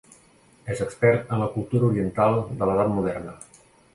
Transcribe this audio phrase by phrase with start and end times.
[0.75, 3.37] És expert en la cultura oriental de l'Edat Moderna.